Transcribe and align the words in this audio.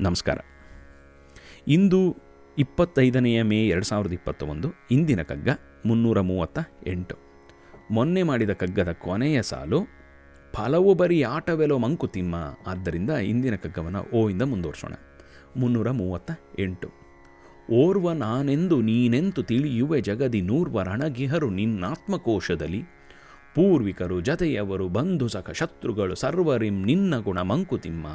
ನಮಸ್ಕಾರ. 0.00 0.38
ಇಂದು 1.68 2.16
ಇಪ್ಪತ್ತೈದನೆಯ 2.58 3.42
ಮೇ 3.42 3.68
ಎರಡು 3.68 3.84
ಸಾವಿರದ 3.84 4.12
ಇಪ್ಪತ್ತೊಂದು, 4.12 4.68
ಇಂದಿನ 4.90 5.22
ಕಗ್ಗ 5.22 5.48
ಮುನ್ನೂರ 5.86 6.20
ಮೂವತ್ತ 6.20 6.58
ಎಂಟು. 6.86 7.16
ಮೊನ್ನೆ 7.90 8.22
ಮಾಡಿದ 8.22 8.50
ಕಗ್ಗದ 8.50 8.92
ಕೊನೆಯ 8.92 9.42
ಸಾಲು, 9.42 9.80
ಫಲವು 10.52 10.94
ಬರೀ 10.94 11.22
ಆಟವೆಲೋ 11.22 11.78
ಮಂಕುತಿಮ್ಮ 11.78 12.34
ಆದ್ದರಿಂದ 12.66 13.10
ಇಂದಿನ 13.10 13.56
ಕಗ್ಗವನ್ನು 13.56 14.06
ಓ 14.14 14.28
ಇಂದ 14.28 14.42
ಮುಂದುವರ್ಸೋಣ. 14.42 14.92
ಮುನ್ನೂರ 15.56 15.90
ಮೂವತ್ತ 15.90 16.30
ಎಂಟು. 16.58 16.88
ಓರ್ವ 17.72 18.12
ನಾನೆಂದು 18.12 18.80
ನೀನೆಂತು 18.80 19.42
ತಿಳಿಯುವೆ 19.42 20.00
ಜಗದಿ 20.00 20.42
ನೂರ್ವ 20.42 20.82
ರಣಗಿಹರು 20.82 21.50
ನಿನ್ನಾತ್ಮಕೋಶದಲ್ಲಿ. 21.50 22.82
ಪೂರ್ವಿಕರು 23.54 24.20
ಜತೆಯವರು 24.20 24.88
ಬಂಧು 24.88 25.28
ಸಖ 25.28 25.50
ಶತ್ರುಗಳು 25.50 26.14
ಸರ್ವರಿಂ 26.14 26.84
ನಿನ್ನ 26.84 27.18
ಗುಣ 27.18 27.40
ಮಂಕುತಿಮ್ಮ 27.40 28.06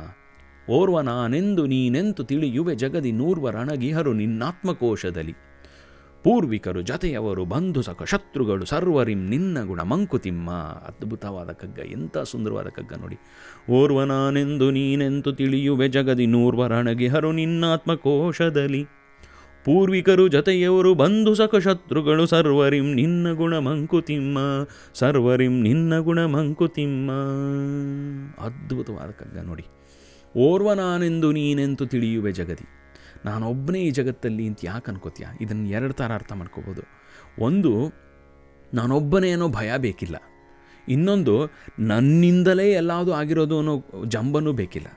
ಓರ್ವ 0.70 1.02
ನಾನೆಂದು 1.02 1.66
ನೀನೆಂತು 1.66 2.24
ತಿಳಿಯುವೆ 2.24 2.76
ಜಗದಿ 2.76 3.12
ನೂರ್ವ 3.12 3.50
ರಣಗಿಹರು 3.50 4.14
ನಿನ್ನಾತ್ಮಕೋಶದಲ್ಲಿ. 4.14 5.34
ಪೂರ್ವಿಕರು 6.24 6.82
ಜತೆಯವರು 6.82 7.46
ಬಂಧು 7.46 7.82
ಸಖ 7.82 8.04
ಶತ್ರುಗಳು 8.04 8.66
ಸರ್ವರಿಂ 8.66 9.30
ನಿನ್ನ 9.30 9.64
ಗುಣ 9.64 9.82
ಮಂಕುತಿಮ್ಮ. 9.82 10.52
ಅದ್ಭುತವಾದ 10.52 11.52
ಕಗ್ಗ, 11.52 11.80
ಎಂಥ 11.92 12.18
ಸುಂದರವಾದ 12.18 12.68
ಕಗ್ಗ 12.68 12.94
ನೋಡಿ. 13.02 13.18
ಓರ್ವ 13.72 14.04
ನಾನೆಂದು 14.04 14.72
ನೀನೆಂತು 14.72 15.34
ತಿಳಿಯುವೆ 15.34 15.90
ಜಗದಿ 15.90 16.26
ನೂರ್ವ 16.26 16.68
ರಣಗಿಹರು 16.68 17.32
ನಿನ್ನಾತ್ಮಕೋಶದಲ್ಲಿ. 17.32 18.86
ಪೂರ್ವಿಕರು 19.66 20.28
ಜತೆಯವರು 20.28 20.96
ಬಂಧು 20.96 21.36
ಸಖ 21.36 21.56
ಶತ್ರುಗಳು 21.56 22.26
ಸರ್ವರಿಂ 22.26 22.94
ನಿನ್ನ 22.94 23.32
ಗುಣ 23.32 23.58
ಮಂಕುತಿಮ್ಮ. 23.58 24.38
ಸರ್ವರಿಂ 24.94 25.62
ನಿನ್ನ 25.62 26.00
ಗುಣ 26.00 26.26
ಮಂಕುತಿಮ್ಮ. 26.26 27.12
ಅದ್ಭುತವಾದ 28.46 29.10
ಕಗ್ಗ 29.10 29.46
ನೋಡಿ. 29.46 29.66
ಓರ್ವ 30.38 30.74
ನಾನೆಂದು 30.74 31.32
ನೀನೆಂತು 31.32 31.86
ತಿಳಿಯುವೆ 31.86 32.32
ಜಗದಿ? 32.32 32.70
ನಾನೊಬ್ಬನೇ 33.26 33.80
ಈ 33.80 33.90
ಜಗತ್ತಲ್ಲಿ 33.90 34.48
ಅಂತ 34.48 34.60
ಯಾಕೆ 34.64 34.92
ಅನ್ಕೋತೀಯ? 34.92 35.26
ಇದನ್ನು 35.42 35.68
ಎರಡು 35.68 35.94
ಥರ 35.94 36.14
ಅರ್ಥ 36.14 36.34
ಮಾಡ್ಕೋಬೋದು. 36.34 36.82
ಒಂದು, 37.40 37.94
ನಾನೊಬ್ಬನೇ 38.74 39.32
ಅನ್ನೋ 39.32 39.50
ಭಯ 39.50 39.78
ಬೇಕಿಲ್ಲ. 39.78 40.16
ಇನ್ನೊಂದು, 40.88 41.52
ನನ್ನಿಂದಲೇ 41.80 42.72
ಎಲ್ಲಾವುದು 42.72 43.14
ಆಗಿರೋದು 43.14 43.58
ಅನ್ನೋ 43.58 43.86
ಜಂಬನೂ 44.06 44.52
ಬೇಕಿಲ್ಲ. 44.52 44.88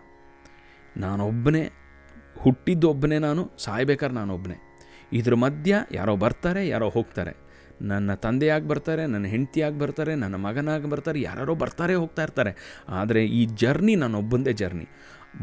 ನಾನೊಬ್ಬನೇ, 0.97 1.70
ಹುಟ್ಟಿದ್ದು 2.39 2.91
ಒಬ್ಬನೇ 2.91 3.19
ನಾನು, 3.19 3.51
ಸಾಯ್ಬೇಕಾದ್ರೆ 3.59 4.17
ನಾನೊಬ್ಬನೇ. 4.17 4.55
ಇದ್ರ 5.12 5.35
ಮಧ್ಯ 5.35 5.77
ಯಾರೋ 5.92 6.17
ಬರ್ತಾರೆ, 6.17 6.69
ಯಾರೋ 6.69 6.89
ಹೋಗ್ತಾರೆ. 6.89 7.42
ನನ್ನ 7.83 8.14
ತಂದೆಯಾಗಿ 8.14 8.69
ಬರ್ತಾರೆ, 8.69 9.07
ನನ್ನ 9.07 9.27
ಹೆಂಡತಿಯಾಗಿ 9.27 9.79
ಬರ್ತಾರೆ, 9.79 10.14
ನನ್ನ 10.14 10.35
ಮಗನಾಗಿ 10.35 10.91
ಬರ್ತಾರೆ 10.91 11.20
ಯಾರೋ 11.20 11.55
ಬರ್ತಾರೆ, 11.55 11.95
ಹೋಗ್ತಾ 11.95 12.23
ಇರ್ತಾರೆ. 12.23 12.83
ಆದರೆ 12.89 13.27
ಈ 13.27 13.45
ಜರ್ನಿ 13.45 13.97
ನಾನೊಬ್ಬಂದೇ 13.97 14.53
ಜರ್ನಿ. 14.53 14.89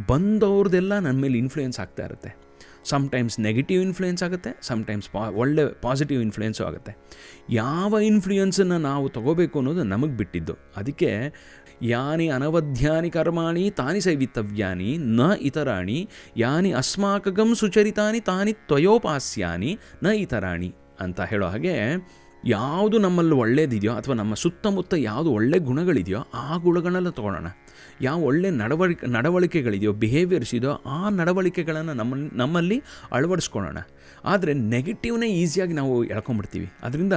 ಬಂದವ್ರದ್ದೆಲ್ಲ 0.07 0.99
ನನ್ನ 0.99 1.21
ಮೇಲೆ 1.21 1.37
ಇನ್ಫ್ಲೂಯೆನ್ಸ್ 1.37 1.79
ಆಗ್ತಾ 1.79 2.05
ಇರುತ್ತೆ. 2.05 2.49
ಸಮ್ಟೈಮ್ಸ್ 2.83 3.39
ನೆಗೆಟಿವ್ 3.39 3.81
ಇನ್ಫ್ಲೂಯೆನ್ಸ್ 3.81 4.23
ಆಗುತ್ತೆ 4.23 4.57
ಸಮ್ಟೈಮ್ಸ್ 4.61 5.09
ಪಾ 5.09 5.29
ಒಳ್ಳೆ 5.29 5.81
ಪಾಸಿಟಿವ್ 5.81 6.21
ಇನ್ಫ್ಲೂಯೆನ್ಸು 6.21 6.65
ಆಗುತ್ತೆ. 6.65 6.95
ಯಾವ 7.49 7.97
ಇನ್ಫ್ಲೂಯೆನ್ಸನ್ನು 8.03 8.77
ನಾವು 8.77 9.09
ತಗೋಬೇಕು 9.09 9.59
ಅನ್ನೋದು 9.59 9.83
ನಮಗೆ 9.83 10.11
ಬಿಟ್ಟಿದ್ದು. 10.11 10.53
ಅದಕ್ಕೆ, 10.77 11.33
ಯಾನಿ 11.81 12.27
ಅನವಧ್ಯಾನಿ 12.27 13.09
ಕರ್ಮಾಣಿ 13.09 13.71
ತಾನಿ 13.71 14.01
ಸೈವಿತವ್ಯಾನಿ 14.01 14.97
ನ 14.97 15.19
ಇತರಾಣಿ, 15.41 16.09
ಯಾನಿ 16.37 16.71
ಅಸ್ಮಾಕಗಂ 16.71 17.55
ಸುಚರಿತಾನಿ 17.55 18.19
ತಾನಿ 18.19 18.53
ತ್ವಯೋಪಾಸ್ಯಾನಿ, 18.53 19.79
ನ 20.03 20.05
ಇತರಾಣಿ 20.05 20.75
ಅಂತ 20.99 21.21
ಹೇಳೋ 21.21 21.47
ಹಾಗೆ, 21.47 21.75
ಯಾವುದು 22.45 22.97
ನಮ್ಮಲ್ಲಿ 22.97 23.33
ಒಳ್ಳೇದಿದೆಯೋ 23.33 23.93
ಅಥವಾ 23.93 24.15
ನಮ್ಮ 24.15 24.33
ಸುತ್ತಮುತ್ತ 24.33 24.93
ಯಾವುದು 24.97 25.31
ಒಳ್ಳೆ 25.31 25.57
ಗುಣಗಳಿದೆಯೋ 25.57 26.19
ಆ 26.33 26.57
ಗುಣಗಳನ್ನ 26.57 27.09
ತೊಗೊಳ್ಳೋಣ. 27.09 27.47
ಯಾವ 28.01 28.21
ಒಳ್ಳೆ 28.21 28.49
ನಡವಳಿಕೆ, 28.49 29.07
ನಡವಳಿಕೆಗಳಿದೆಯೋ 29.07 29.93
ಬಿಹೇವಿಯರ್ಸ್ 29.93 30.55
ಇದೆಯೋ, 30.55 30.73
ಆ 30.73 31.09
ನಡವಳಿಕೆಗಳನ್ನು 31.09 31.93
ನಮ್ಮ 31.93 32.15
ನಮ್ಮಲ್ಲಿ 32.33 32.83
ಅಳವಡಿಸ್ಕೊಳ್ಳೋಣ. 33.11 33.77
ಆದರೆ 34.25 34.53
ನೆಗೆಟಿವ್ನೇ 34.53 35.27
ಈಸಿಯಾಗಿ 35.27 35.73
ನಾವು 35.73 36.03
ಎಳ್ಕೊಂಬಿಡ್ತೀವಿ 36.03 36.71
ಅದರಿಂದ 36.83 37.13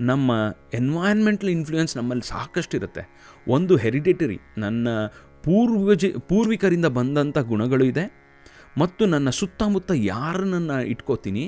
ನಮ್ಮ 0.00 0.32
ಎನ್ವೈರ್ನ್ಮೆಂಟಲ್ 0.74 1.48
ಇನ್ಫ್ಲೂಯೆನ್ಸ್ 1.48 1.96
ನಮ್ಮಲ್ಲಿ 1.96 2.28
ಸಾಕಷ್ಟು 2.28 2.76
ಇರುತ್ತೆ 2.76 3.04
ಒಂದು 3.48 3.76
ಹೆರಿಡಿಟರಿ 3.76 4.40
ನನ್ನ 4.58 4.88
ಪೂರ್ವಜ, 5.44 6.04
ಪೂರ್ವಿಕರಿಂದ 6.28 6.86
ಬಂದಂಥ 6.86 7.38
ಗುಣಗಳು 7.38 7.84
ಇದೆ. 7.84 8.23
ಮತ್ತು 8.82 9.02
ನನ್ನ 9.14 9.28
ಸುತ್ತಮುತ್ತ 9.40 9.90
ಯಾರನ್ನ 10.12 10.76
ಇಟ್ಕೋತೀನಿ, 10.92 11.44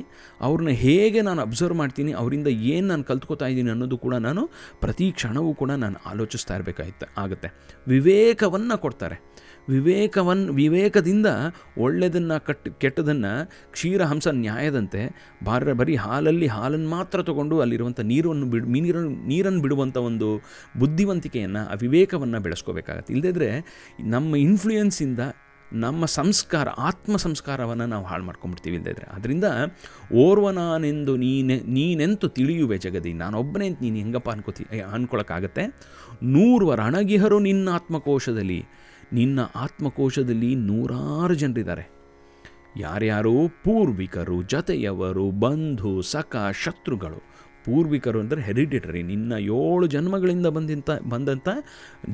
ಅವ್ರನ್ನ 0.47 0.73
ಹೇಗೆ 0.85 1.21
ನಾನು 1.29 1.41
ಅಬ್ಸರ್ವ್ 1.47 1.77
ಮಾಡ್ತೀನಿ, 1.83 2.13
ಅವರಿಂದ 2.21 2.49
ಏನು 2.75 2.87
ನಾನು 2.93 3.05
ಕಲ್ತ್ಕೋತಾ 3.11 3.49
ಇದ್ದೀನಿ 3.53 3.71
ಅನ್ನೋದು 3.75 3.97
ಕೂಡ 4.05 4.15
ನಾನು 4.27 4.45
ಪ್ರತಿ 4.83 5.07
ಕ್ಷಣವೂ 5.19 5.53
ಕೂಡ 5.63 5.73
ನಾನು 5.85 5.99
ಆಲೋಚಿಸ್ತಾ 6.11 6.55
ಇರಬೇಕಾಯ್ತು, 6.59 7.09
ಆಗುತ್ತೆ. 7.25 7.51
ವಿವೇಕವನ್ನು 7.95 8.77
ಕೊಡ್ತಾರೆ. 8.85 9.19
ವಿವೇಕವನ್ನು 9.75 10.51
ವಿವೇಕದಿಂದ 10.59 11.29
ಒಳ್ಳೆಯದನ್ನು 11.85 12.37
ಕಟ್, 12.49 12.67
ಕೆಟ್ಟದನ್ನು 12.83 13.33
ಕ್ಷೀರಹಂಸ 13.77 14.27
ನ್ಯಾಯದಂತೆ 14.43 15.01
ಬಾರ 15.47 15.73
ಬರೀ 15.81 15.95
ಹಾಲಲ್ಲಿ 16.05 16.49
ಹಾಲನ್ನು 16.57 16.91
ಮಾತ್ರ 16.97 17.23
ತಗೊಂಡು 17.31 17.57
ಅಲ್ಲಿರುವಂಥ 17.65 18.01
ನೀರನ್ನು 18.13 18.47
ಬಿಡು 18.53 18.69
ನೀರನ್ನು 18.75 19.11
ನೀರನ್ನು 19.33 19.63
ಬಿಡುವಂಥ 19.65 19.97
ಒಂದು 20.11 20.29
ಬುದ್ಧಿವಂತಿಕೆಯನ್ನು, 20.83 21.63
ಆ 21.73 21.77
ವಿವೇಕವನ್ನು 21.85 22.41
ಬೆಳೆಸ್ಕೋಬೇಕಾಗತ್ತೆ. 22.47 23.13
ಇಲ್ಲದಿದ್ದರೆ 23.17 23.51
ನಮ್ಮ 24.15 24.31
ಇನ್ಫ್ಲೂಯೆನ್ಸಿಂದ 24.47 25.21
ನಮ್ಮ 25.73 26.05
ಸಂಸ್ಕಾರ, 26.05 26.69
ಆತ್ಮ 26.69 27.17
ಸಂಸ್ಕಾರವನ್ನು 27.17 27.87
ನಾವು 27.87 28.05
ಹಾಳು 28.05 28.25
ಮಾಡ್ಕೊಂಡ್ಬಿಡ್ತೀವಿ 28.25 28.77
ಇಲ್ಲದಿದ್ರೆ 28.77 29.15
ಅದರಿಂದ 29.15 29.45
ಓರ್ವ 30.15 30.51
ನಾನೆಂದು 30.51 31.17
ನೀನೆ, 31.17 31.61
ನೀನೆಂತು 31.61 32.29
ತಿಳಿಯುವೆ 32.29 32.79
ಜಗದಿ, 32.79 33.13
ನಾನೊಬ್ಬನೇ 33.13 33.67
ಅಂತ 33.67 33.79
ನೀನು 33.81 33.97
ಹೆಂಗಪ್ಪ 33.97 34.31
ಅನ್ಕೋತಿ 34.31 34.81
ಅನ್ಕೊಳಕ್ಕಾಗತ್ತೆ? 34.81 35.67
ನೂರ್ವ 36.23 36.75
ರಣಗಿಹರು 36.75 37.39
ನಿನ್ನ 37.39 37.69
ಆತ್ಮಕೋಶದಲ್ಲಿ 37.69 38.65
ನಿನ್ನ 39.13 39.41
ಆತ್ಮಕೋಶದಲ್ಲಿ 39.57 40.55
ನೂರಾರು 40.55 41.35
ಜನರಿದ್ದಾರೆ. 41.35 41.97
ಯಾರ್ಯಾರು 42.77 43.49
ಪೂರ್ವಿಕರು, 43.49 44.43
ಜತೆಯವರು, 44.43 45.31
ಬಂಧು, 45.31 46.03
ಸಖ, 46.03 46.37
ಶತ್ರುಗಳು 46.65 47.36
ಪೂರ್ವಿಕರು 47.67 48.21
ಅಂದರೆ 48.21 48.43
ಹೆರಿಡಿಟರಿ. 48.43 49.03
ನಿನ್ನ 49.03 49.33
ಏಳು 49.55 49.87
ಜನ್ಮಗಳಿಂದ 49.87 50.49
ಬಂದಿಂತ 50.57 50.91
ಬಂದಂಥ 51.09 51.49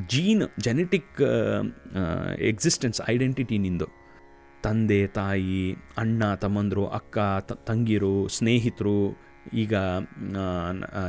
ಜೀನ್ 0.08 0.44
ಜೆನೆಟಿಕ್ 0.60 1.20
ಎಕ್ಸಿಸ್ಟೆನ್ಸ್ 2.50 3.00
ಐಡೆಂಟಿಟಿ 3.10 3.58
ನಿಂದು. 3.58 3.88
ತಂದೆ, 4.62 4.98
ತಾಯಿ, 5.06 5.62
ಅಣ್ಣ, 5.98 6.34
ತಮ್ಮಂದರು, 6.34 6.84
ಅಕ್ಕ 6.98 7.18
ತಂಗಿರು, 7.68 8.14
ಸ್ನೇಹಿತರು 8.28 8.98
ಈಗ 9.54 9.74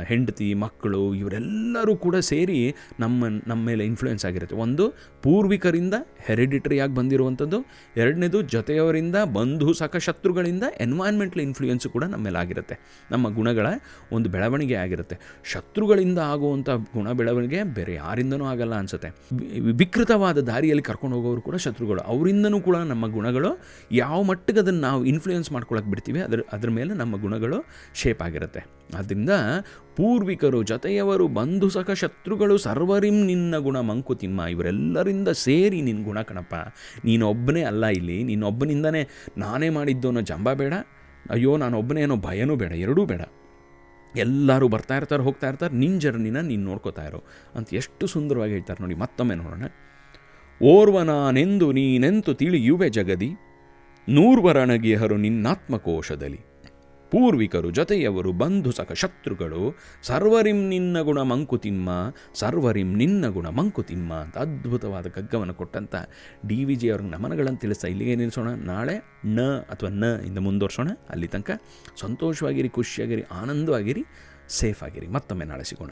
ಹೆಂಡತಿ, 0.08 0.48
ಮಕ್ಕಳು 0.54 1.14
ಇವರೆಲ್ಲರೂ 1.14 1.96
ಕೂಡ 1.96 2.16
ಸೇರಿ 2.16 2.58
ನಮ್ಮ 3.00 3.28
ನಮ್ಮ 3.46 3.60
ಮೇಲೆ 3.64 3.84
ಇನ್ಫ್ಲೂಯೆನ್ಸ್ 3.84 4.26
ಆಗಿರುತ್ತೆ. 4.26 4.56
ಒಂದು, 4.56 4.86
ಪೂರ್ವಿಕರಿಂದ 5.22 5.94
ಹೆರಿಡಿಟರಿಯಾಗಿ 6.26 6.94
ಬಂದಿರುವಂಥದ್ದು. 6.94 7.60
ಎರಡನೇದು, 7.96 8.42
ಜೊತೆಯವರಿಂದ 8.42 9.16
ಬಂಧು 9.34 9.72
ಸಖ 9.72 9.96
ಶತ್ರುಗಳಿಂದ 9.96 10.64
ಎನ್ವೈರ್ನ್ಮೆಂಟಲ್ 10.80 11.42
ಇನ್ಫ್ಲೂಯೆನ್ಸು 11.42 11.90
ಕೂಡ 11.90 12.04
ನಮ್ಮ 12.04 12.22
ಮೇಲೆ 12.24 12.38
ಆಗಿರುತ್ತೆ. 12.38 12.76
ನಮ್ಮ 13.10 13.34
ಗುಣಗಳ 13.34 13.66
ಒಂದು 14.12 14.30
ಬೆಳವಣಿಗೆ 14.30 14.74
ಆಗಿರುತ್ತೆ. 14.74 15.18
ಶತ್ರುಗಳಿಂದ 15.52 16.18
ಆಗುವಂಥ 16.18 16.70
ಗುಣ 16.94 17.12
ಬೆಳವಣಿಗೆ 17.12 17.62
ಬೇರೆ 17.78 17.94
ಯಾರಿಂದನೂ 17.94 18.44
ಆಗಲ್ಲ 18.44 18.74
ಅನಿಸುತ್ತೆ. 18.74 19.10
ವಿಕೃತವಾದ 19.82 20.38
ದಾರಿಯಲ್ಲಿ 20.38 20.82
ಕರ್ಕೊಂಡು 20.82 21.16
ಹೋಗೋರು 21.16 21.40
ಕೂಡ 21.40 21.56
ಶತ್ರುಗಳು. 21.56 22.00
ಅವರಿಂದನೂ 22.00 22.60
ಕೂಡ 22.60 22.76
ನಮ್ಮ 22.92 23.04
ಗುಣಗಳು 23.06 23.52
ಯಾವ 23.92 24.18
ಮಟ್ಟಿಗೆ 24.22 24.60
ಅದನ್ನು 24.60 24.80
ನಾವು 24.80 25.00
ಇನ್ಫ್ಲೂಯೆನ್ಸ್ 25.04 25.52
ಮಾಡ್ಕೊಳಕ್ಕೆ 25.52 25.90
ಬಿಡ್ತೀವಿ, 25.90 26.20
ಅದ್ರ 26.20 26.40
ಅದ್ರ 26.52 26.70
ಮೇಲೆ 26.70 26.94
ನಮ್ಮ 26.94 27.20
ಗುಣಗಳು 27.20 27.60
ಶೇಪ್ 27.94 28.22
ಆಗಿರುತ್ತೆ 28.24 28.62
ಆದ್ದರಿಂದ 28.96 29.32
ಪೂರ್ವಿಕರು 29.96 30.60
ಜತೆಯವರು 30.62 31.26
ಬಂಧು 31.28 31.68
ಸಖ 31.70 31.90
ಶತ್ರುಗಳು 31.90 32.56
ಸರ್ವರಿಂ 32.58 33.18
ನಿನ್ನ 33.26 33.58
ಗುಣ 33.58 33.76
ಮಂಕುತಿಮ್ಮ, 33.80 34.40
ಇವರೆಲ್ಲರಿಂದ 34.54 35.28
ಸೇರಿ 35.44 35.78
ನಿನ್ನ 35.82 36.04
ಗುಣ 36.04 36.20
ಕಣಪ್ಪ. 36.20 36.54
ನೀನೊಬ್ಬನೇ 37.04 37.62
ಅಲ್ಲ 37.62 37.84
ಇಲ್ಲಿ, 37.98 38.18
ನೀನೊಬ್ಬನಿಂದನೇ 38.22 39.02
ನಾನೇ 39.38 39.68
ಮಾಡಿದ್ದು 39.68 40.08
ಅನ್ನೋ 40.08 40.22
ಜಂಬ 40.30 40.52
ಬೇಡ. 40.52 40.74
ಅಯ್ಯೋ, 41.30 41.52
ನಾನೊಬ್ಬನೇ 41.56 42.02
ಅನ್ನೋ 42.02 42.16
ಭಯನೂ 42.16 42.56
ಬೇಡ, 42.56 42.72
ಎರಡೂ 42.86 43.04
ಬೇಡ. 43.04 43.22
ಎಲ್ಲರೂ 44.14 44.66
ಬರ್ತಾ 44.68 44.96
ಇರ್ತಾರೆ, 44.96 45.22
ಹೋಗ್ತಾ 45.22 45.46
ಇರ್ತಾರೆ 45.48 45.74
ನಿನ್ನ 45.74 45.98
ಜರ್ನಿನ 45.98 46.40
ನೀನು 46.40 46.64
ನೋಡ್ಕೋತಾ 46.64 47.04
ಇರೋ 47.06 47.20
ಅಂತ 47.54 47.74
ಎಷ್ಟು 47.74 48.06
ಸುಂದರವಾಗಿ 48.06 48.52
ಹೇಳ್ತಾರೆ 48.52 48.82
ನೋಡಿ, 48.82 48.94
ಮತ್ತೊಮ್ಮೆ 48.94 49.34
ನೋಡೋಣ. 49.34 49.68
ಓರ್ವ 50.60 50.98
ನಾನೆಂದು 51.02 51.68
ನೀನೆಂತು 51.72 52.34
ತಿಳಿಯುವೆ 52.34 52.88
ಜಗದಿ 52.90 53.30
ನೂರ್ವರಣಗಿಹರು 54.08 55.16
ನಿನ್ನಾತ್ಮಕೋಶದಲ್ಲಿ. 55.16 56.40
ಪೂರ್ವಿಕರು 57.14 57.70
ಜೊತೆಯವರು 57.70 58.32
ಬಂಧು 58.32 58.72
ಸಖ 58.72 58.92
ಶತ್ರುಗಳು. 58.92 59.76
ಸರ್ವರಿಂ 60.02 60.68
ನಿನ್ನ 60.68 61.00
ಗುಣ 61.00 61.20
ಮಂಕುತಿಮ್ಮ 61.22 61.90
ಸರ್ವರಿಂ 62.34 62.96
ನಿನ್ನ 62.96 63.28
ಗುಣ 63.28 63.48
ಮಂಕುತಿಮ್ಮ 63.48 64.14
ಅಂತ 64.14 64.38
ಅದ್ಭುತವಾದ 64.38 65.06
ಗಗ್ಗವನ್ನು 65.06 65.54
ಕೊಟ್ಟಂಥ 65.54 65.94
ಡಿ 66.48 66.64
ವಿ 66.64 66.74
ಜಿ 66.74 66.90
ಅವ್ರಿಗೆ 66.90 67.10
ನಮನಗಳನ್ನು 67.10 67.58
ತಿಳಿಸ್ತಾ 67.58 67.88
ಇಲ್ಲಿಗೆ 67.88 68.14
ನಿಲ್ಲಿಸೋಣ. 68.14 68.48
ನಾಳೆ 68.48 68.96
ನ 69.24 69.40
ಅಥವಾ 69.70 69.90
ನ 69.90 70.04
ಇಂದ 70.26 70.38
ಮುಂದುವರ್ಸೋಣ. 70.38 70.88
ಅಲ್ಲಿ 71.10 71.26
ತನಕ 71.26 71.62
ಸಂತೋಷವಾಗಿರಿ, 72.00 72.68
ಖುಷಿಯಾಗಿರಿ, 72.68 73.22
ಆನಂದವಾಗಿರಿ 73.22 74.04
ಸೇಫ್ 74.48 74.82
ಆಗಿರಿ 74.82 75.06
ಮತ್ತೊಮ್ಮೆ 75.06 75.44
ನಾಳೆ 75.44 75.64
ಸಿಗೋಣ. 75.64 75.90